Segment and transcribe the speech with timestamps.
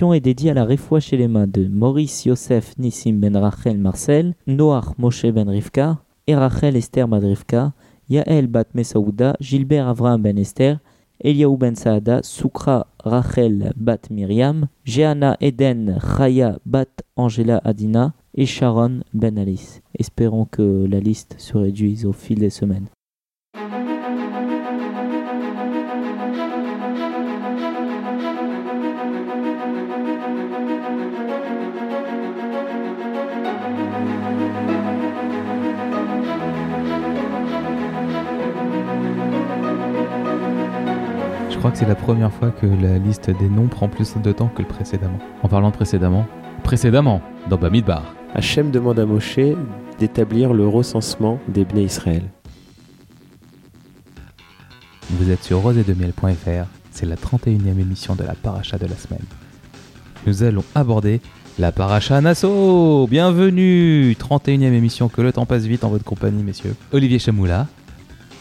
[0.00, 4.34] est dédié à la Refoua chez les mains de Maurice Yosef Nissim Ben Rachel Marcel,
[4.46, 7.74] Noach Moshe Ben Rivka, et Rachel Esther Madrivka,
[8.08, 10.78] Yael Bat Mesaouda, Gilbert Avraham Ben Esther,
[11.22, 19.00] Eliaou Ben Saada, Soukra Rachel Bat Myriam, Jeanna Eden Chaya Bat Angela Adina et Sharon
[19.12, 19.82] Ben Alice.
[19.98, 22.88] Espérons que la liste se réduise au fil des semaines.
[41.80, 44.68] C'est la première fois que la liste des noms prend plus de temps que le
[44.68, 45.18] précédemment.
[45.42, 46.26] En parlant de précédemment,
[46.62, 48.14] précédemment, dans Bamidbar.
[48.34, 49.38] Hachem demande à Moshe
[49.98, 52.24] d'établir le recensement des Bnei Israël.
[55.08, 59.24] Vous êtes sur rosedemiel.fr, c'est la 31e émission de la paracha de la semaine.
[60.26, 61.22] Nous allons aborder
[61.58, 66.74] la paracha Nassau Bienvenue 31e émission, que le temps passe vite en votre compagnie, messieurs.
[66.92, 67.68] Olivier Chamoula.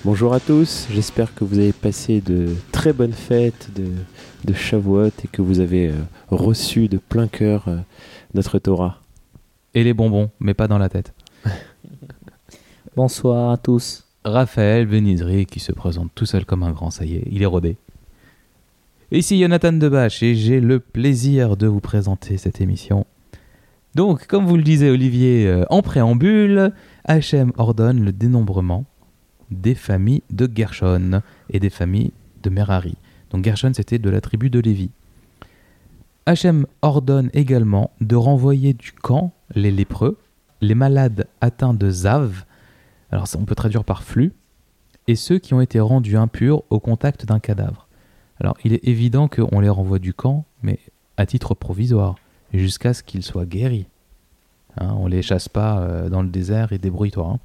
[0.06, 3.92] Bonjour à tous, j'espère que vous avez passé de très bonnes fêtes de,
[4.46, 5.96] de Shavuot et que vous avez euh,
[6.30, 7.80] reçu de plein cœur euh,
[8.34, 9.02] notre Torah.
[9.74, 11.14] Et les bonbons, mais pas dans la tête.
[12.96, 14.06] Bonsoir à tous.
[14.24, 17.46] Raphaël Benizri qui se présente tout seul comme un grand, ça y est, il est
[17.46, 17.76] rodé.
[19.12, 23.06] Ici Jonathan Debache et j'ai le plaisir de vous présenter cette émission.
[23.96, 26.72] Donc, comme vous le disait Olivier euh, en préambule,
[27.06, 28.86] HM ordonne le dénombrement
[29.52, 32.12] des familles de Gershon et des familles
[32.44, 32.96] de Merari.
[33.32, 34.92] Donc Gershon c'était de la tribu de Lévi.
[36.26, 40.18] Hachem ordonne également de renvoyer du camp les lépreux,
[40.62, 42.46] les malades atteints de Zav,
[43.12, 44.34] alors ça, on peut traduire par flux,
[45.08, 47.88] et ceux qui ont été rendus impurs au contact d'un cadavre.
[48.40, 50.80] Alors il est évident qu'on les renvoie du camp, mais
[51.18, 52.16] à titre provisoire,
[52.54, 53.88] jusqu'à ce qu'ils soient guéris.
[54.78, 57.28] Hein, on les chasse pas euh, dans le désert et débrouille-toi.
[57.28, 57.40] hein.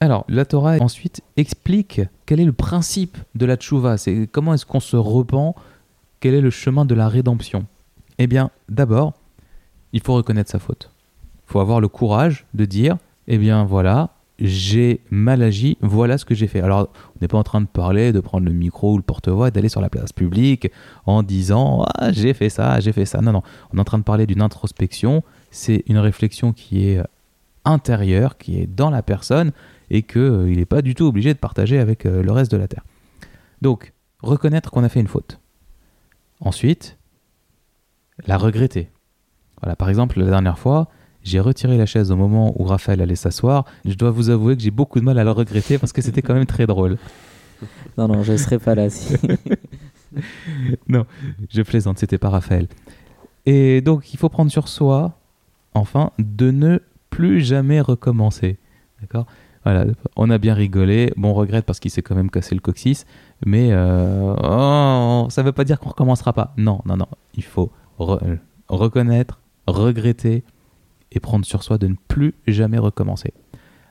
[0.00, 4.66] Alors, la Torah ensuite explique quel est le principe de la tchouva, c'est comment est-ce
[4.66, 5.54] qu'on se repent,
[6.20, 7.66] quel est le chemin de la rédemption?
[8.18, 9.14] Eh bien, d'abord,
[9.92, 10.90] il faut reconnaître sa faute.
[11.46, 12.96] Il faut avoir le courage de dire,
[13.28, 16.60] eh bien voilà, j'ai mal agi, voilà ce que j'ai fait.
[16.60, 19.48] Alors, on n'est pas en train de parler, de prendre le micro ou le porte-voix
[19.48, 20.70] et d'aller sur la place publique
[21.06, 23.20] en disant, ah, j'ai fait ça, j'ai fait ça.
[23.20, 27.00] Non, non, on est en train de parler d'une introspection, c'est une réflexion qui est
[27.64, 29.52] intérieure, qui est dans la personne,
[29.90, 32.68] et qu'il n'est pas du tout obligé de partager avec euh, le reste de la
[32.68, 32.84] Terre.
[33.62, 35.40] Donc, reconnaître qu'on a fait une faute.
[36.40, 36.98] Ensuite,
[38.26, 38.90] la regretter.
[39.62, 40.88] Voilà, par exemple, la dernière fois,
[41.22, 43.64] j'ai retiré la chaise au moment où Raphaël allait s'asseoir.
[43.84, 46.22] Je dois vous avouer que j'ai beaucoup de mal à le regretter parce que c'était
[46.22, 46.98] quand même très drôle.
[47.96, 48.90] Non, non, je ne serai pas là.
[48.90, 49.14] Si.
[50.88, 51.06] non,
[51.48, 52.66] je plaisante, c'était pas Raphaël.
[53.46, 55.18] Et donc, il faut prendre sur soi,
[55.72, 58.58] enfin, de ne plus jamais recommencer.
[59.00, 59.26] D'accord?
[59.64, 59.86] Voilà,
[60.16, 61.12] on a bien rigolé.
[61.16, 63.06] Bon, on regrette parce qu'il s'est quand même cassé le coccyx,
[63.46, 66.52] mais euh, oh, ça veut pas dire qu'on recommencera pas.
[66.58, 67.08] Non, non, non.
[67.34, 68.38] Il faut re-
[68.68, 70.44] reconnaître, regretter
[71.12, 73.32] et prendre sur soi de ne plus jamais recommencer.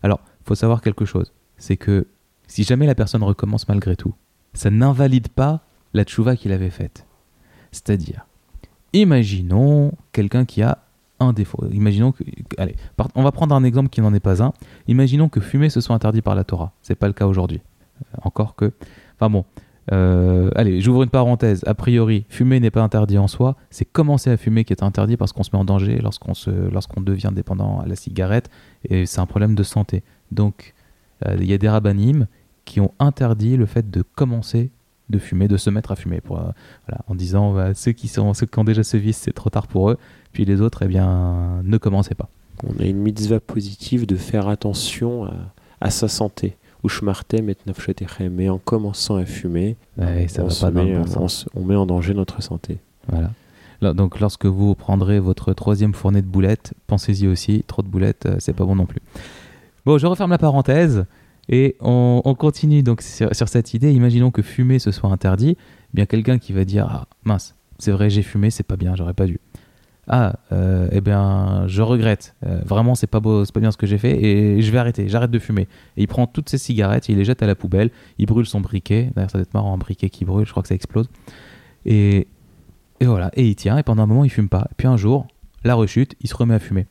[0.04, 2.06] Alors, faut savoir quelque chose, c'est que
[2.48, 4.14] si jamais la personne recommence malgré tout,
[4.54, 5.62] ça n'invalide pas
[5.94, 7.08] la tchouva qu'il avait faite.
[7.72, 8.28] C'est-à-dire,
[8.92, 10.80] imaginons quelqu'un qui a
[11.32, 11.66] défaut.
[11.72, 12.24] Imaginons que,
[12.58, 12.76] allez,
[13.16, 14.52] on va prendre un exemple qui n'en est pas un.
[14.88, 16.74] Imaginons que fumer se soit interdit par la Torah.
[16.82, 17.62] C'est pas le cas aujourd'hui.
[18.02, 18.74] Euh, encore que,
[19.16, 19.46] enfin bon.
[19.92, 21.64] euh, allez, j'ouvre une parenthèse.
[21.66, 23.56] A priori, fumer n'est pas interdit en soi.
[23.70, 26.50] C'est commencer à fumer qui est interdit parce qu'on se met en danger lorsqu'on se,
[26.50, 28.50] lorsqu'on devient dépendant à la cigarette
[28.90, 30.04] et c'est un problème de santé.
[30.32, 30.74] Donc,
[31.26, 32.28] euh, il y a des rabbinim
[32.66, 34.72] qui ont interdit le fait de commencer
[35.10, 36.22] de fumer, de se mettre à fumer,
[37.08, 39.68] en disant bah, ceux, qui sont, ceux qui ont déjà ce vice, c'est trop tard
[39.68, 39.98] pour eux,
[40.34, 42.30] puis les autres, eh bien, ne commencez pas.
[42.68, 45.34] On a une mitzvah positive de faire attention à,
[45.80, 46.58] à sa santé.
[46.84, 48.34] Ushmartem et nafshetechem.
[48.34, 51.76] Mais en commençant à fumer, Ouais, ça on, va pas met, bon on, on met
[51.76, 52.80] en danger notre santé.
[53.08, 53.32] Voilà.
[53.82, 58.26] Là, Donc, lorsque vous prendrez votre troisième fournée de boulettes, pensez-y aussi, trop de boulettes,
[58.26, 59.02] euh, c'est pas bon non plus.
[59.86, 61.06] Bon, je referme la parenthèse
[61.50, 63.92] et on, on continue donc sur, sur cette idée.
[63.92, 65.58] Imaginons que fumer ce soit interdit.
[65.60, 68.96] Eh Bien quelqu'un qui va dire ah mince, c'est vrai j'ai fumé, c'est pas bien,
[68.96, 69.40] j'aurais pas dû.
[70.08, 72.36] Ah, euh, eh bien, je regrette.
[72.46, 74.78] Euh, vraiment, c'est pas beau, c'est pas bien ce que j'ai fait et je vais
[74.78, 75.08] arrêter.
[75.08, 75.68] J'arrête de fumer.
[75.96, 77.90] Et il prend toutes ses cigarettes, il les jette à la poubelle.
[78.18, 79.12] Il brûle son briquet.
[79.16, 80.46] D'ailleurs, ça doit être marrant un briquet qui brûle.
[80.46, 81.10] Je crois que ça explose.
[81.86, 82.28] Et,
[83.00, 83.32] et voilà.
[83.34, 83.78] Et il tient.
[83.78, 84.68] Et pendant un moment, il fume pas.
[84.76, 85.28] Puis un jour,
[85.64, 86.86] la rechute, il se remet à fumer.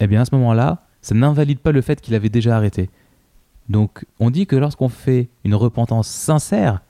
[0.00, 2.88] Eh bien, à ce moment-là, ça n'invalide pas le fait qu'il avait déjà arrêté.
[3.68, 6.80] Donc, on dit que lorsqu'on fait une repentance sincère,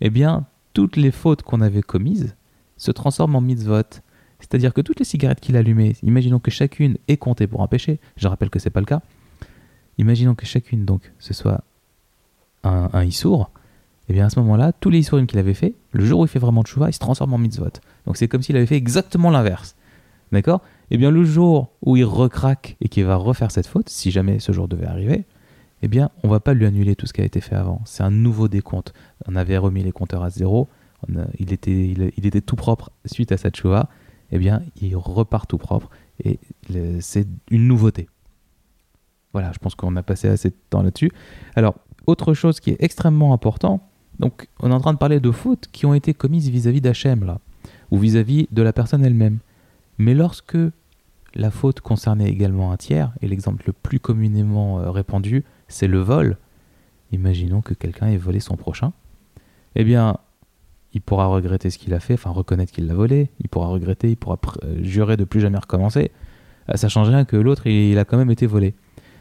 [0.00, 0.44] eh bien,
[0.74, 2.36] toutes les fautes qu'on avait commises
[2.76, 3.82] se transforment en mitzvot.
[4.42, 8.00] C'est-à-dire que toutes les cigarettes qu'il allumait, imaginons que chacune est comptée pour un péché,
[8.16, 9.00] je rappelle que c'est pas le cas,
[9.98, 11.62] imaginons que chacune donc ce soit
[12.64, 13.50] un, un issour,
[14.08, 16.28] et bien à ce moment-là, tous les issourim qu'il avait fait, le jour où il
[16.28, 17.70] fait vraiment tchouva, il se transforme en mitzvot.
[18.06, 19.76] Donc c'est comme s'il avait fait exactement l'inverse.
[20.32, 20.62] D'accord?
[20.90, 24.38] Et bien le jour où il recraque et qu'il va refaire cette faute, si jamais
[24.38, 25.24] ce jour devait arriver,
[25.82, 27.80] eh bien on va pas lui annuler tout ce qui a été fait avant.
[27.84, 28.92] C'est un nouveau décompte.
[29.26, 30.68] On avait remis les compteurs à zéro,
[31.38, 33.88] il, était, il était tout propre suite à cette tchouva,
[34.32, 35.90] eh bien il repart tout propre
[36.24, 36.38] et
[37.00, 38.08] c'est une nouveauté.
[39.32, 41.10] Voilà, je pense qu'on a passé assez de temps là-dessus.
[41.54, 41.74] Alors,
[42.06, 43.88] autre chose qui est extrêmement important,
[44.18, 47.24] donc on est en train de parler de fautes qui ont été commises vis-à-vis d'Hachem,
[47.24, 47.38] là,
[47.90, 49.38] ou vis-à-vis de la personne elle-même.
[49.98, 50.58] Mais lorsque
[51.34, 55.98] la faute concernait également un tiers, et l'exemple le plus communément euh, répandu, c'est le
[55.98, 56.36] vol,
[57.10, 58.92] imaginons que quelqu'un ait volé son prochain,
[59.74, 60.18] eh bien,
[60.94, 64.10] il pourra regretter ce qu'il a fait, enfin reconnaître qu'il l'a volé, il pourra regretter,
[64.10, 66.10] il pourra euh, jurer de plus jamais recommencer.
[66.68, 68.74] Euh, Ça change rien que l'autre, il, il a quand même été volé.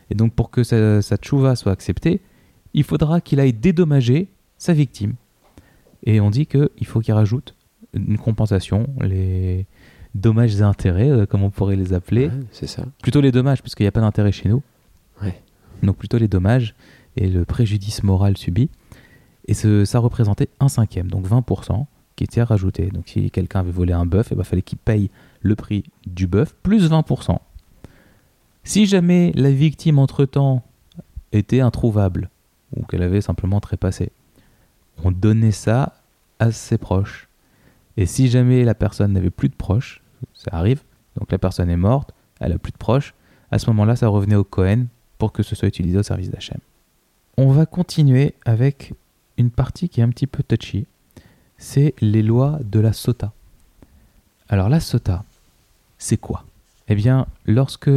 [0.09, 2.19] Et donc, pour que sa, sa tchouva soit acceptée,
[2.73, 4.27] il faudra qu'il aille dédommager
[4.57, 5.13] sa victime.
[6.03, 7.55] Et on dit qu'il faut qu'il rajoute
[7.93, 9.65] une compensation, les
[10.15, 12.27] dommages et intérêts, euh, comme on pourrait les appeler.
[12.27, 12.83] Ouais, c'est ça.
[13.01, 14.61] Plutôt les dommages, puisqu'il n'y a pas d'intérêt chez nous.
[15.21, 15.41] Ouais.
[15.83, 16.75] Donc plutôt les dommages
[17.15, 18.69] et le préjudice moral subi.
[19.47, 21.85] Et ça représentait un cinquième, donc 20%,
[22.15, 22.87] qui était rajouté.
[22.87, 25.09] Donc si quelqu'un avait volé un bœuf, il ben, fallait qu'il paye
[25.41, 27.37] le prix du bœuf plus 20%.
[28.63, 30.63] Si jamais la victime entre-temps
[31.31, 32.29] était introuvable,
[32.75, 34.11] ou qu'elle avait simplement trépassé,
[35.03, 35.95] on donnait ça
[36.39, 37.27] à ses proches.
[37.97, 40.01] Et si jamais la personne n'avait plus de proches,
[40.33, 40.81] ça arrive,
[41.17, 43.13] donc la personne est morte, elle a plus de proches,
[43.51, 44.85] à ce moment-là, ça revenait au Cohen
[45.17, 46.59] pour que ce soit utilisé au service d'Hachem.
[47.37, 48.93] On va continuer avec
[49.41, 50.85] une partie qui est un petit peu touchy,
[51.57, 53.33] c'est les lois de la sota.
[54.49, 55.23] Alors la sota,
[55.97, 56.45] c'est quoi?
[56.87, 57.89] Eh bien, lorsque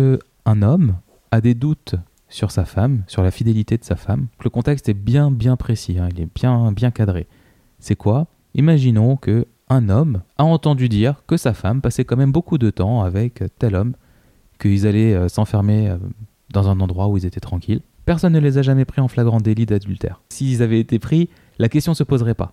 [0.45, 0.97] un homme
[1.31, 1.95] a des doutes
[2.29, 5.99] sur sa femme, sur la fidélité de sa femme, le contexte est bien bien précis,
[5.99, 7.27] hein, il est bien bien cadré.
[7.79, 8.27] C'est quoi?
[8.55, 12.71] Imaginons que un homme a entendu dire que sa femme passait quand même beaucoup de
[12.71, 13.95] temps avec tel homme,
[14.59, 15.97] qu'ils allaient euh, s'enfermer euh,
[16.51, 17.83] dans un endroit où ils étaient tranquilles.
[18.05, 20.21] Personne ne les a jamais pris en flagrant délit d'adultère.
[20.29, 21.29] S'ils avaient été pris,
[21.59, 22.53] la question ne se poserait pas.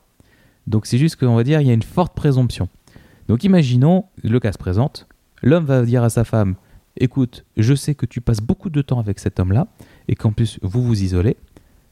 [0.68, 2.70] Donc c'est juste qu'on va dire il y a une forte présomption.
[3.28, 5.08] Donc imaginons, le cas se présente,
[5.42, 6.56] l'homme va dire à sa femme
[6.98, 9.68] écoute, je sais que tu passes beaucoup de temps avec cet homme-là
[10.08, 11.38] et qu'en plus vous vous isolez,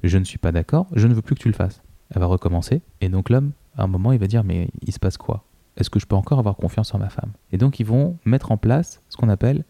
[0.04, 1.82] je ne suis pas d'accord, je ne veux plus que tu le fasses.
[2.14, 5.00] Elle va recommencer et donc l'homme, à un moment, il va dire mais il se
[5.00, 5.44] passe quoi?
[5.78, 7.32] Est-ce que je peux encore avoir confiance en ma femme?
[7.52, 9.64] Et donc ils vont mettre en place ce qu'on appelle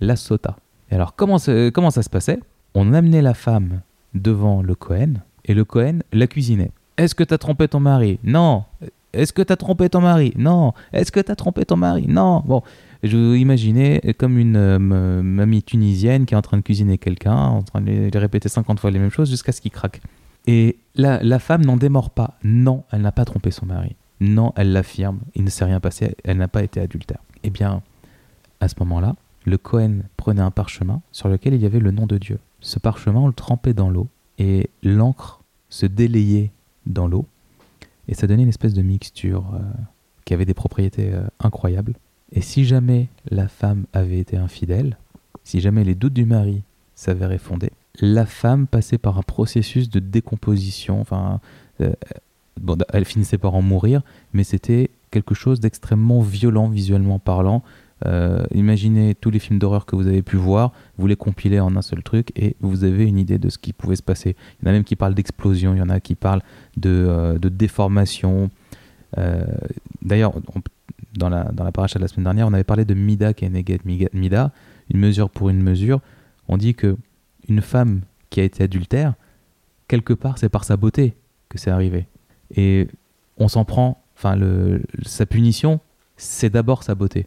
[0.00, 0.56] la sota.
[0.90, 2.38] Et alors comment, ça- comment ça se passait?
[2.78, 3.80] On amenait la femme
[4.12, 5.14] devant le Cohen
[5.46, 6.72] et le Cohen la cuisinait.
[6.98, 8.18] Est-ce que t'as trompé ton mari?
[8.22, 8.64] Non.
[9.14, 10.34] Est-ce que t'as trompé ton mari?
[10.36, 10.74] Non.
[10.92, 12.04] Est-ce que t'as trompé ton mari?
[12.06, 12.42] Non.
[12.44, 12.60] Bon,
[13.02, 14.78] je vous imaginez comme une euh,
[15.22, 18.78] mamie tunisienne qui est en train de cuisiner quelqu'un, en train de lui répéter 50
[18.78, 20.02] fois les mêmes choses jusqu'à ce qu'il craque.
[20.46, 22.36] Et la, la femme n'en démord pas.
[22.44, 23.96] Non, elle n'a pas trompé son mari.
[24.20, 25.20] Non, elle l'affirme.
[25.34, 26.14] Il ne s'est rien passé.
[26.24, 27.20] Elle n'a pas été adultère.
[27.42, 27.80] Eh bien,
[28.60, 32.06] à ce moment-là, le Cohen prenait un parchemin sur lequel il y avait le nom
[32.06, 32.38] de Dieu.
[32.66, 34.08] Ce parchemin, on le trempait dans l'eau
[34.38, 36.50] et l'encre se délayait
[36.84, 37.24] dans l'eau
[38.08, 39.60] et ça donnait une espèce de mixture euh,
[40.24, 41.94] qui avait des propriétés euh, incroyables.
[42.32, 44.98] Et si jamais la femme avait été infidèle,
[45.44, 46.64] si jamais les doutes du mari
[46.96, 47.70] s'avéraient fondés,
[48.00, 51.04] la femme passait par un processus de décomposition.
[51.80, 51.92] Euh,
[52.92, 57.62] elle finissait par en mourir, mais c'était quelque chose d'extrêmement violent visuellement parlant.
[58.04, 61.76] Euh, imaginez tous les films d'horreur que vous avez pu voir, vous les compilez en
[61.76, 64.36] un seul truc et vous avez une idée de ce qui pouvait se passer.
[64.60, 66.42] Il y en a même qui parlent d'explosion, il y en a qui parlent
[66.76, 68.50] de, euh, déformation.
[69.16, 69.44] Euh,
[70.02, 70.34] D'ailleurs,
[71.14, 73.80] dans la, dans la paracha de la semaine dernière, on avait parlé de Mida Keneget
[73.84, 74.52] Mida,
[74.90, 76.00] une mesure pour une mesure.
[76.48, 76.96] On dit que
[77.48, 79.14] une femme qui a été adultère,
[79.88, 81.14] quelque part, c'est par sa beauté
[81.48, 82.06] que c'est arrivé.
[82.54, 82.88] Et
[83.38, 84.38] on s'en prend, enfin,
[85.04, 85.80] sa punition,
[86.16, 87.26] c'est d'abord sa beauté.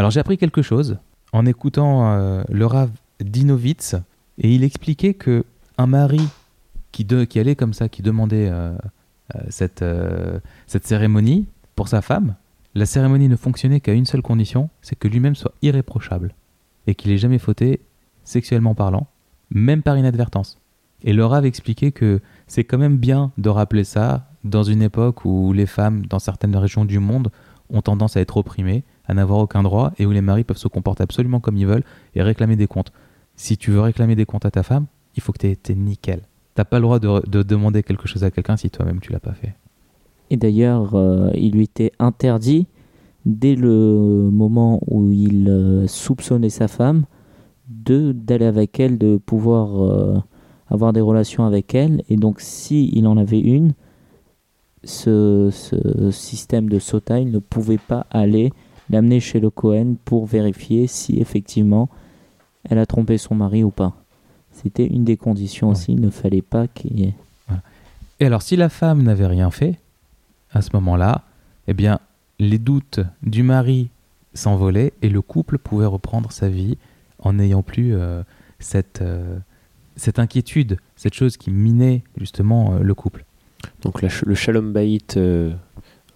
[0.00, 0.96] Alors j'ai appris quelque chose
[1.34, 2.88] en écoutant euh, le Rav
[3.22, 3.96] Dinovitz,
[4.38, 5.44] et il expliquait que
[5.76, 6.26] un mari
[6.90, 7.06] qui,
[7.38, 8.72] allait comme ça, qui demandait euh,
[9.34, 12.36] euh, cette, euh, cette cérémonie pour sa femme,
[12.74, 16.34] la cérémonie ne fonctionnait qu'à une seule condition, c'est que lui-même soit irréprochable
[16.86, 17.82] et qu'il ait jamais fauté
[18.24, 19.06] sexuellement parlant,
[19.50, 20.56] même par inadvertance.
[21.02, 25.26] Et le Rav expliquait que c'est quand même bien de rappeler ça dans une époque
[25.26, 27.30] où les femmes, dans certaines régions du monde,
[27.68, 30.68] ont tendance à être opprimées, à n'avoir aucun droit, et où les maris peuvent se
[30.68, 32.92] comporter absolument comme ils veulent et réclamer des comptes.
[33.34, 34.86] Si tu veux réclamer des comptes à ta femme,
[35.16, 36.20] il faut que tu aies été nickel.
[36.54, 39.20] T'as pas le droit de, de demander quelque chose à quelqu'un si toi-même tu l'as
[39.20, 39.54] pas fait.
[40.30, 42.66] Et d'ailleurs, euh, il lui était interdit
[43.26, 47.04] dès le moment où il euh, soupçonnait sa femme,
[47.68, 50.18] de d'aller avec elle, de pouvoir euh,
[50.68, 52.02] avoir des relations avec elle.
[52.08, 53.72] Et donc, si en avait une,
[54.84, 58.52] ce, ce système de sota, il ne pouvait pas aller
[58.90, 61.88] l'amener chez le Cohen pour vérifier si effectivement
[62.68, 63.94] elle a trompé son mari ou pas.
[64.52, 65.72] C'était une des conditions Ouais.
[65.72, 65.92] aussi.
[65.92, 67.14] Il ne fallait pas qu'il y ait.
[68.18, 69.78] Et alors, si la femme n'avait rien fait,
[70.52, 71.22] à ce moment-là,
[71.68, 72.00] eh bien,
[72.38, 73.88] les doutes du mari
[74.34, 76.76] s'envolaient et le couple pouvait reprendre sa vie
[77.20, 78.22] en n'ayant plus euh,
[78.58, 79.38] cette, euh,
[79.96, 83.24] cette inquiétude, cette chose qui minait justement euh, le couple.
[83.82, 85.52] Donc la ch- le shalom bayit euh,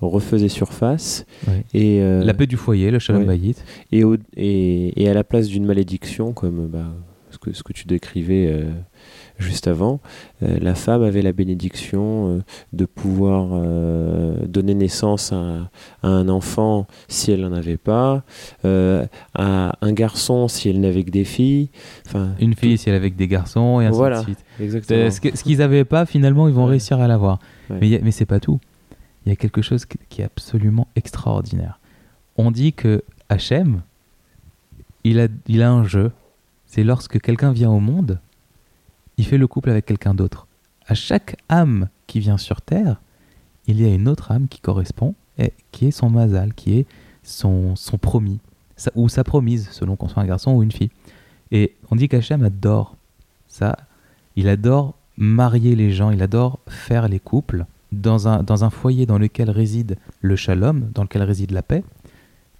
[0.08, 1.64] refaisait surface Ouais.
[1.74, 3.28] et, euh, La paix du foyer, le shalom ouais.
[3.28, 3.56] bayit.
[3.92, 6.84] et, au- et, et à la place d'une malédiction, comme bah,
[7.30, 8.70] ce, que, ce que tu décrivais euh,
[9.38, 9.98] juste avant,
[10.44, 12.38] euh, la femme avait la bénédiction euh,
[12.72, 15.68] de pouvoir euh, donner naissance à,
[16.04, 18.22] à un enfant si elle n'en avait pas,
[18.64, 21.70] euh, à un garçon si elle n'avait que des filles.
[22.40, 24.18] Une fille si elle est avec des garçons et ainsi Voilà.
[24.20, 24.38] de suite.
[24.60, 25.00] exactement.
[25.00, 26.70] Euh, Ce que- qu'ils n'avaient pas, finalement, ils vont Ouais.
[26.70, 27.40] réussir à l'avoir.
[27.68, 28.60] Mais, a- mais c'est pas tout.
[29.24, 31.80] Il y a quelque chose qui est absolument extraordinaire.
[32.36, 33.82] On dit que Hachem,
[35.04, 36.12] il a, il a un jeu.
[36.66, 38.20] C'est lorsque quelqu'un vient au monde,
[39.16, 40.46] il fait le couple avec quelqu'un d'autre.
[40.86, 43.00] À chaque âme qui vient sur Terre,
[43.66, 46.86] il y a une autre âme qui correspond, et qui est son mazal, qui est
[47.22, 48.40] son, son promis,
[48.94, 50.90] ou sa promise, selon qu'on soit un garçon ou une fille.
[51.50, 52.96] Et on dit qu'Hachem adore
[53.48, 53.76] ça.
[54.36, 57.66] Il adore marier les gens, il adore faire les couples.
[58.00, 61.84] Dans un, dans un foyer dans lequel réside le shalom, dans lequel réside la paix,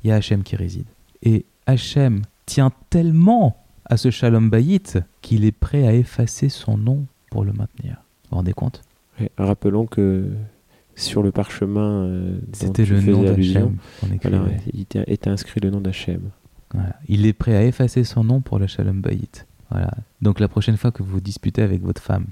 [0.03, 0.87] il y a Hachem qui réside.
[1.23, 4.83] Et Hachem tient tellement à ce shalom bayit
[5.23, 7.95] qu'il est prêt à effacer son nom pour le maintenir.
[7.95, 8.83] Vous vous rendez compte?
[9.39, 10.31] Rappelons que
[10.97, 13.77] sur le parchemin, euh, C'était le nom d'Hachem
[14.23, 16.31] voilà, il était, était inscrit le nom d'Hachem.
[16.73, 16.97] Voilà.
[17.09, 19.47] Il est prêt à effacer son nom pour le Shalom Bayit.
[19.71, 19.91] Voilà.
[20.23, 22.27] Donc la prochaine fois que vous disputez avec votre femme,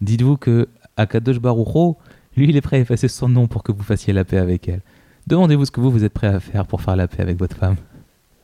[0.00, 1.94] dites-vous que Akadosh Baruch Hu,
[2.36, 4.68] lui, il est prêt à effacer son nom pour que vous fassiez la paix avec
[4.68, 4.80] elle.
[5.26, 7.56] Demandez-vous ce que vous, vous êtes prêt à faire pour faire la paix avec votre
[7.56, 7.76] femme.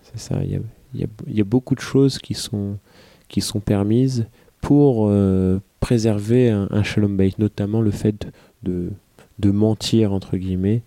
[0.03, 0.61] C'est ça, il y a,
[0.95, 2.79] il y a- il y a beaucoup de choses qui sont,
[3.29, 4.27] qui sont permises
[4.61, 8.29] pour euh, préserver un, un shalom bayit, notamment le fait
[8.63, 8.91] de,
[9.39, 10.83] de mentir, entre guillemets.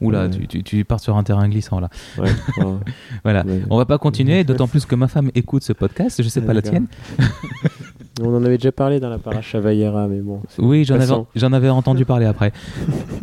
[0.00, 0.30] Oula, Ouais.
[0.30, 1.88] tu, tu, tu pars sur un terrain glissant là.
[2.18, 2.64] Ouais, ouais,
[3.22, 3.44] Voilà.
[3.46, 3.62] ouais.
[3.70, 6.46] On va pas continuer, d'autant plus que ma femme écoute ce podcast, je sais Ah,
[6.46, 6.86] pas la tienne.
[8.22, 10.40] On en avait déjà parlé dans la paracha Vayera, mais bon.
[10.58, 11.26] Oui, j'en avais, Passons.
[11.34, 12.52] j'en avais entendu parler après.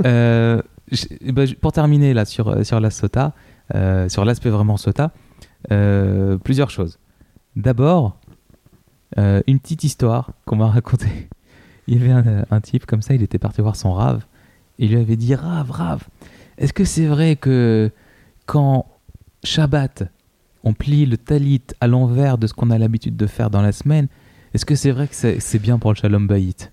[0.05, 0.61] Euh,
[1.31, 3.33] bah, je- pour terminer là sur, euh, sur la sota,
[3.75, 5.11] euh, sur l'aspect vraiment sota,
[5.71, 6.97] euh, plusieurs choses.
[7.55, 8.17] D'abord,
[9.17, 11.29] une petite histoire qu'on m'a racontée.
[11.87, 14.25] Il y avait un, un type comme ça, il était parti voir son rave.
[14.79, 16.03] Et il lui avait dit Rave, Rave,
[16.57, 17.91] est-ce que c'est vrai que
[18.45, 18.85] quand
[19.43, 20.03] Shabbat,
[20.63, 23.71] on plie le talit à l'envers de ce qu'on a l'habitude de faire dans la
[23.71, 24.07] semaine,
[24.53, 26.69] est-ce que c'est vrai que c'est bien pour le Shalom Bayit?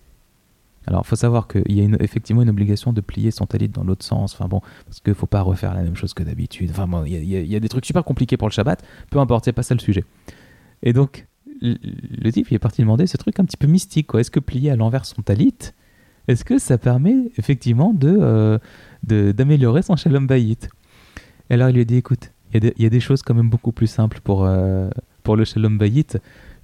[0.86, 3.84] Alors, il faut savoir qu'il y a effectivement une obligation de plier son talit dans
[3.84, 4.32] l'autre sens.
[4.34, 6.70] Enfin bon, parce qu'il ne faut pas refaire la même chose que d'habitude.
[6.70, 8.82] Enfin bon, il y, a- des trucs super compliqués pour le Shabbat.
[9.10, 10.04] Peu importe, c'est pas ça le sujet.
[10.82, 11.26] Et donc,
[11.60, 14.08] le, type, il est parti demander ce truc un petit peu mystique.
[14.14, 15.52] Est-ce que plier à l'envers son talit,
[16.26, 18.58] est-ce que ça permet effectivement de euh,
[19.02, 20.68] d'améliorer son Shalom Bayit?
[21.50, 23.00] Et alors, il lui a dit, écoute, il y, a des- il y a des
[23.00, 24.88] choses quand même beaucoup plus simples pour, euh,
[25.22, 26.16] pour le Shalom Bayit.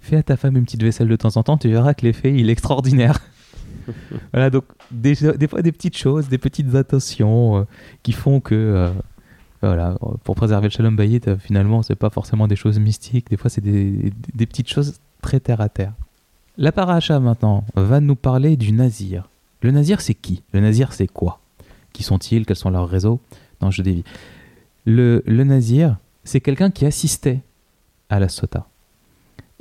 [0.04, 2.30] Fais à ta femme une petite vaisselle de temps en temps, tu verras que l'effet,
[2.34, 3.20] il est extraordinaire.
[4.32, 7.62] Voilà, donc des, des fois des petites choses, des petites attentions euh,
[8.02, 8.90] qui font que, euh,
[9.60, 13.36] voilà, pour préserver le shalom bayit, euh, finalement, c'est pas forcément des choses mystiques, des
[13.36, 15.92] fois c'est des, des petites choses très terre à terre.
[16.56, 19.28] La paracha maintenant va nous parler du nazir.
[19.60, 20.42] Le nazir, c'est qui?
[20.52, 21.40] Le nazir, c'est quoi?
[21.92, 22.46] Qui sont-ils?
[22.46, 23.20] Quels sont leurs réseaux?
[23.60, 24.04] Non, je dévie.
[24.86, 27.40] Le, le nazir, c'est quelqu'un qui assistait
[28.08, 28.66] à la sota.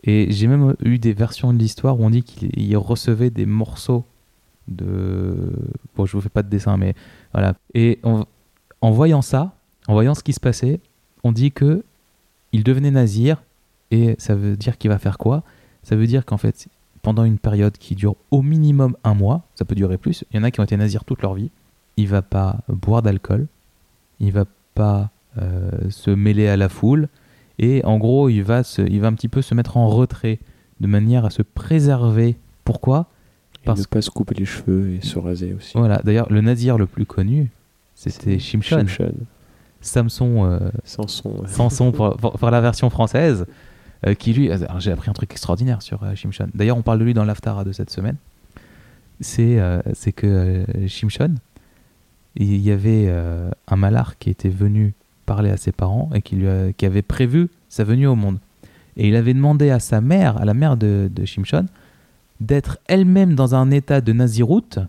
[0.04, 3.46] Et j'ai même eu des versions de l'histoire où on dit qu'il il recevait des
[3.46, 4.06] morceaux
[4.68, 5.54] de.
[5.96, 6.94] Bon, je vous fais pas de dessin, mais
[7.34, 7.56] voilà.
[7.74, 8.26] Et en,
[8.82, 9.56] en voyant ça,
[9.88, 10.80] en voyant ce qui se passait,
[11.24, 11.84] on dit que
[12.52, 13.44] il devenait nazir.
[13.92, 15.44] Et ça veut dire qu'il va faire quoi?
[15.84, 16.68] Ça veut dire qu'en fait,
[17.02, 20.24] pendant une période qui dure au minimum un mois, ça peut durer plus.
[20.32, 21.52] Il y en a qui ont été nazirs toute leur vie.
[21.98, 23.48] Il va pas boire d'alcool.
[24.20, 27.10] Il va pas euh, se mêler à la foule.
[27.60, 30.40] Et en gros, il va, se, il va un petit peu se mettre en retrait
[30.80, 32.36] de manière à se préserver.
[32.66, 33.08] Pourquoi?
[33.62, 35.78] Et Parce ne pas se couper les cheveux et se raser aussi.
[35.78, 37.50] Voilà, d'ailleurs, le nazir le plus connu,
[37.96, 38.80] c'était Shimshon.
[38.88, 39.14] Shimshon.
[39.82, 41.30] Samson, euh, Samson.
[41.42, 41.48] ouais.
[41.48, 43.46] Samson pour, pour- pour la version française,
[44.08, 44.52] euh, qui lui.
[44.52, 46.48] alors, J'ai appris un truc extraordinaire sur euh, Shimshon.
[46.54, 48.16] D'ailleurs, on parle de lui dans l'Aftara de cette semaine.
[49.20, 51.36] C'est euh, c'est que euh, Shimshon,
[52.36, 54.94] il y avait euh, un malar qui était venu
[55.25, 58.39] parlé à ses parents et qui, lui qui avait prévu sa venue au monde.
[58.98, 61.65] Et il avait demandé à sa mère, à la mère de, de Shimshon,
[62.39, 64.80] d'être elle-même dans un état de naziroute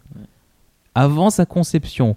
[0.95, 2.17] avant sa conception.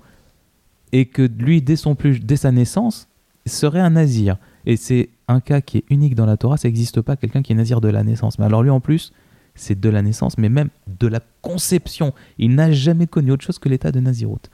[0.91, 3.07] Et que lui, dès, son plus, dès sa naissance,
[3.45, 4.37] serait un nazir.
[4.65, 7.53] Et c'est un cas qui est unique dans la Torah, ça n'existe pas quelqu'un qui
[7.53, 8.39] est nazir de la naissance.
[8.39, 9.13] Mais alors lui en plus,
[9.55, 10.69] c'est de la naissance, mais même
[10.99, 12.13] de la conception.
[12.37, 14.49] Il n'a jamais connu autre chose que l'état de naziroute.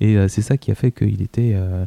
[0.00, 1.86] Et euh, c'est ça qui a fait qu'il était, euh,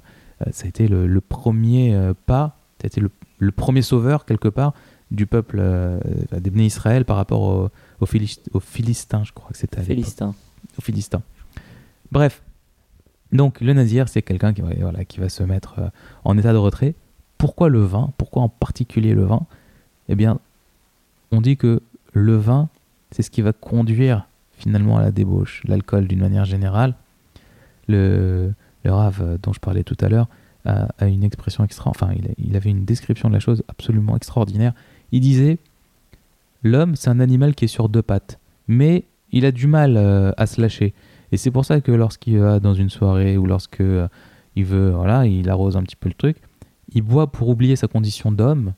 [0.52, 4.26] ça a été le, le premier euh, pas, ça a été le, le premier sauveur
[4.26, 4.74] quelque part
[5.12, 6.00] du peuple euh,
[6.40, 7.70] des Bnei Israël par rapport au-
[8.02, 10.36] aux, Philis- aux Philistins, je crois que c'était Félistin.
[10.78, 11.22] aux Philistins.
[12.12, 12.42] Bref,
[13.32, 15.90] donc le nazir, c'est quelqu'un qui, voilà, qui va se mettre euh,
[16.24, 16.94] en état de retrait.
[17.38, 18.12] Pourquoi le vin?
[18.18, 19.46] Pourquoi en particulier le vin?
[20.10, 20.40] Eh bien,
[21.32, 21.82] on dit que
[22.14, 22.70] le vin,
[23.12, 24.28] c'est ce qui va conduire
[24.58, 25.62] finalement à la débauche.
[25.68, 26.96] L'alcool, d'une manière générale,
[27.88, 28.54] le,
[28.88, 30.28] le Rav euh, dont je parlais tout à l'heure
[30.66, 31.90] a, a une expression extra.
[31.90, 34.74] Enfin, il, a- il avait une description de la chose absolument extraordinaire.
[35.12, 35.58] Il disait
[36.64, 40.32] L'homme, c'est un animal qui est sur deux pattes, mais il a du mal euh,
[40.38, 40.94] à se lâcher.
[41.32, 44.08] Et c'est pour ça que lorsqu'il va dans une soirée ou lorsque euh,
[44.56, 46.38] il veut, voilà, il arrose un petit peu le truc,
[46.94, 48.74] il boit pour oublier sa condition d'homme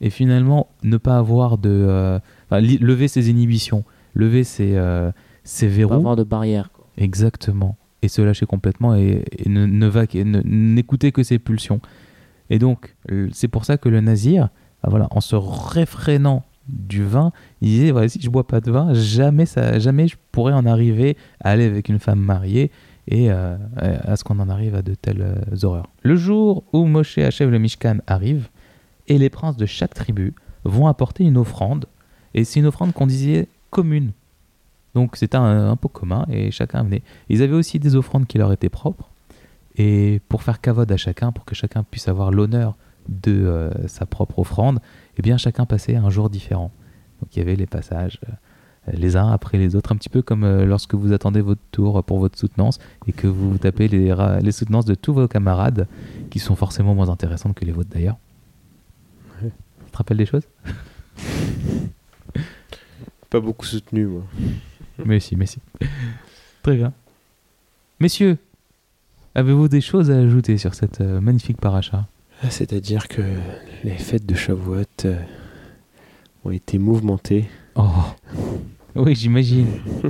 [0.00, 3.84] et finalement ne pas avoir de, euh, enfin, lever ses inhibitions,
[4.14, 4.72] lever ses,
[5.44, 5.94] ses Pas verrous.
[5.94, 6.70] avoir de barrière.
[6.72, 6.86] quoi.
[6.96, 7.76] Exactement.
[8.02, 11.80] Et se lâcher complètement et, ne, ne n'écouter que ses pulsions.
[12.50, 12.94] Et donc,
[13.32, 14.50] c'est pour ça que le nazir,
[14.82, 18.70] ah, voilà, en se réfrénant du vin, il disait voilà, si je bois pas de
[18.70, 22.70] vin, jamais, ça, jamais je pourrais en arriver à aller avec une femme mariée
[23.08, 25.88] et euh, à ce qu'on en arrive à de telles euh, horreurs.
[26.02, 28.48] Le jour où Moshe achève le Mishkan arrive,
[29.08, 31.86] et les princes de chaque tribu vont apporter une offrande,
[32.34, 34.12] et c'est une offrande qu'on disait commune.
[34.94, 37.02] Donc c'était un, un pot commun, et chacun venait.
[37.28, 39.10] Ils avaient aussi des offrandes qui leur étaient propres,
[39.78, 42.76] et pour faire cavode à chacun, pour que chacun puisse avoir l'honneur
[43.08, 44.80] de euh, sa propre offrande,
[45.16, 46.72] eh bien chacun passait un jour différent.
[47.20, 48.32] Donc il y avait les passages euh,
[48.92, 52.02] les uns après les autres, un petit peu comme euh, lorsque vous attendez votre tour
[52.04, 55.86] pour votre soutenance et que vous tapez les, soutenances de tous vos camarades,
[56.30, 58.18] qui sont forcément moins intéressantes que les vôtres d'ailleurs.
[59.42, 59.52] Ouais.
[59.86, 60.48] Tu te rappelles des choses?
[63.30, 64.22] Pas beaucoup soutenu, moi.
[65.04, 65.58] Mais si, mais si.
[66.62, 66.92] Très bien.
[68.00, 68.36] Messieurs,
[69.34, 72.06] avez-vous des choses à ajouter sur cette euh, magnifique paracha?
[72.42, 73.22] Ah, C'est-à-dire que
[73.84, 75.18] les fêtes de Shavuot euh,
[76.44, 77.46] ont été mouvementées.
[77.74, 77.84] Oh
[78.94, 79.66] Oui, j'imagine.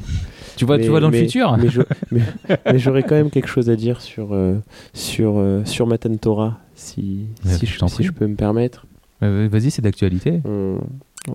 [0.56, 1.68] tu vois, tu vois dans mais- le futur Mais
[2.10, 4.58] mais- mais j'aurais quand même quelque chose à dire sur, euh,
[4.92, 8.86] sur, euh, sur Matan Torah, si, si, je si peux me permettre.
[9.20, 10.40] Vas-y, c'est d'actualité.
[10.44, 10.78] On,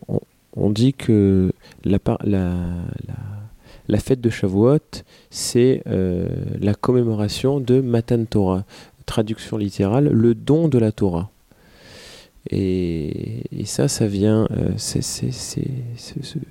[0.08, 0.22] on-
[0.56, 1.52] on dit que
[1.84, 2.54] la, par- la,
[3.08, 3.16] la,
[3.88, 4.80] la fête de Shavuot,
[5.30, 6.28] c'est euh,
[6.60, 8.64] la commémoration de Matan Torah.
[9.06, 11.30] Traduction littérale, le don de la Torah.
[12.50, 14.48] Et, et ça, ça vient.
[14.52, 15.00] euh, ce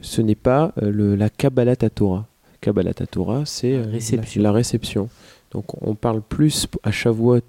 [0.01, 2.27] ce n'est pas euh, le, la Kabbalat à Torah.
[2.61, 4.43] Kabbalat à Torah, c'est Réception.
[4.43, 5.09] La, réception.
[5.51, 7.41] Donc on parle plus à Shavuot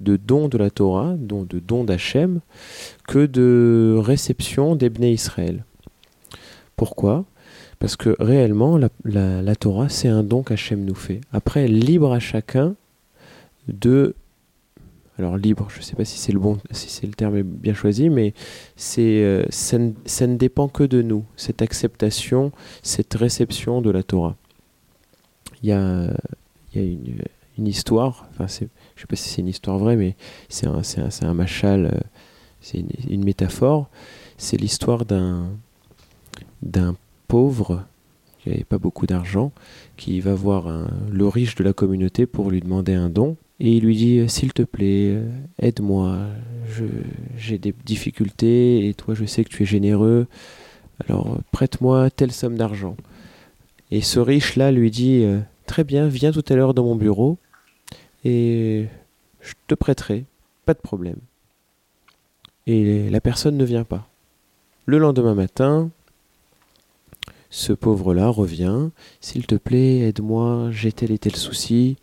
[0.00, 2.40] de don de la Torah, don de don d'Hachem,
[3.06, 5.64] que de réception d'Ebné Israël.
[6.76, 7.24] Pourquoi?
[7.78, 11.20] Parce que réellement, la, Torah, c'est un don qu'Hachem nous fait.
[11.32, 12.74] Après, libre à chacun
[13.68, 14.14] de...
[15.18, 17.74] Alors libre, je ne sais pas si c'est le bon, si c'est le terme bien
[17.74, 18.34] choisi, mais
[18.76, 22.52] c'est euh, ça, ne, ça ne dépend que de nous, cette acceptation,
[22.84, 24.36] cette réception de la Torah.
[25.64, 26.14] Il y a,
[26.72, 27.22] il y a une,
[27.58, 30.14] une histoire, enfin je ne sais pas si c'est une histoire vraie, mais
[30.48, 32.00] c'est un, c'est un, un machal, euh,
[32.60, 33.88] c'est une, une métaphore.
[34.36, 35.50] C'est l'histoire d'un
[36.62, 36.96] d'un
[37.28, 37.84] pauvre
[38.40, 39.52] qui n'avait pas beaucoup d'argent,
[39.96, 43.36] qui va voir le riche de la communauté pour lui demander un don.
[43.60, 45.28] Et il lui dit S'il te plaît, euh,
[45.60, 46.18] aide-moi,
[47.36, 50.26] j'ai des difficultés et toi, je sais que tu es généreux,
[51.06, 52.96] alors prête-moi telle somme d'argent.
[53.90, 57.38] Et ce riche-là lui dit euh, Très bien, viens tout à l'heure dans mon bureau
[58.24, 58.86] et
[59.40, 60.24] je te prêterai,
[60.64, 61.18] pas de problème.
[62.66, 64.08] Et la personne ne vient pas.
[64.86, 65.90] Le lendemain matin,
[67.50, 68.90] ce pauvre-là revient.
[69.20, 71.96] S'il te plaît, aide-moi, j'ai tel et tel souci.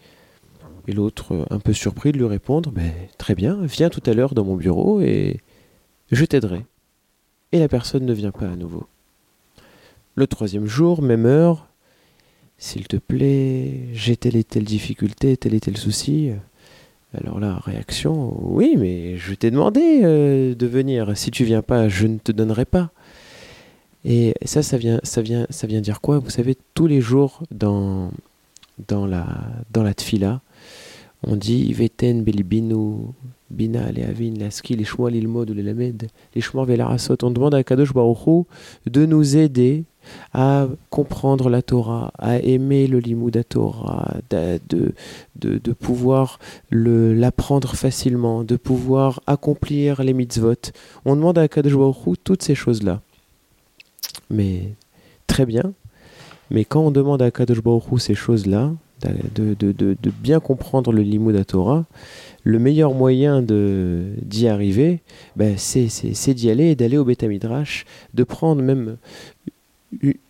[0.87, 4.33] Et l'autre, un peu surpris de lui répondre, Ben, très bien, viens tout à l'heure
[4.33, 5.39] dans mon bureau et
[6.11, 6.65] je t'aiderai.
[7.51, 8.87] Et la personne ne vient pas à nouveau.
[10.15, 11.67] Le troisième jour, même heure,
[12.57, 16.31] s'il te plaît, j'ai telle et telle difficulté, tel et tel souci.
[17.13, 21.17] Alors là, réaction, oui, mais je t'ai demandé euh, de venir.
[21.17, 22.91] Si tu viens pas, je ne te donnerai pas.
[24.07, 26.19] Et ça, ça vient, ça vient, ça vient dire quoi?
[26.19, 28.11] Vous savez, tous les jours dans
[28.87, 29.25] dans la
[29.71, 29.93] dans la
[31.23, 37.17] On dit Veten Bina, Leavin, Laski, l'Ilmod, les Lamed, les Shmoa, Velarasot.
[37.23, 38.45] On demande à Kadosh Baruch
[38.85, 39.85] de nous aider
[40.33, 46.37] à comprendre la Torah, à aimer le Limoud Torah, de, de, de, pouvoir
[46.69, 50.71] l'apprendre facilement, de pouvoir accomplir les mitzvot.
[51.05, 53.01] On demande à Kadosh Baruch toutes ces choses-là.
[54.29, 54.73] Mais
[55.27, 55.73] très bien.
[56.51, 58.71] Mais quand on demande à Kadosh Baruch ces choses-là,
[59.35, 61.85] de, de, de, de bien comprendre le Limoud Torah,
[62.43, 65.01] le meilleur moyen de- d'y arriver,
[65.35, 68.97] ben, c'est d'y aller et d'aller au Beth Midrash, de prendre même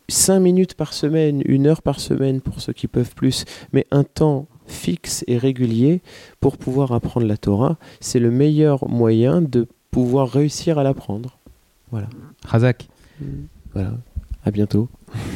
[0.08, 4.04] 5 minutes par semaine, une heure par semaine pour ceux qui peuvent plus, mais un
[4.04, 6.02] temps fixe et régulier
[6.40, 11.38] pour pouvoir apprendre la Torah, c'est le meilleur moyen de pouvoir réussir à l'apprendre.
[12.44, 12.88] Razak,
[13.76, 13.92] Voilà.
[14.44, 14.90] À bientôt.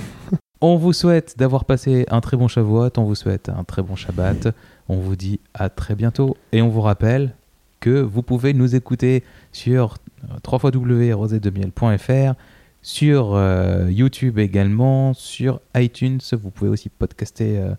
[0.61, 3.95] on vous souhaite d'avoir passé un très bon Shavuot, on vous souhaite un très bon
[3.95, 4.47] Shabbat,
[4.87, 7.35] on vous dit à très bientôt et on vous rappelle
[7.79, 9.97] que vous pouvez nous écouter sur
[10.45, 12.33] www.rosetdemiel.fr,
[12.81, 17.73] sur euh, YouTube également, sur iTunes, vous pouvez aussi podcaster euh,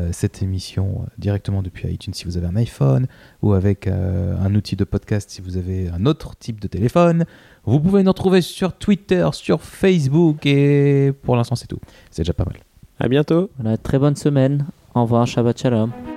[0.00, 3.06] euh, cette émission directement depuis iTunes si vous avez un iPhone
[3.42, 7.24] ou avec euh, un outil de podcast si vous avez un autre type de téléphone.
[7.64, 11.80] Vous pouvez nous retrouver sur Twitter, sur Facebook et pour l'instant c'est tout.
[12.10, 12.56] C'est déjà pas mal.
[12.98, 13.50] À bientôt.
[13.58, 14.66] Voilà, très bonne semaine.
[14.94, 16.13] Au revoir, Shabbat Shalom.